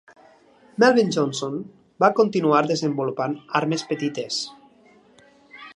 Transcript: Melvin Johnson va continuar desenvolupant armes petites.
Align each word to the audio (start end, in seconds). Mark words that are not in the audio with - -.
Melvin 0.83 1.11
Johnson 1.15 1.59
va 2.05 2.09
continuar 2.21 2.61
desenvolupant 2.73 3.37
armes 3.61 3.87
petites. 3.93 4.41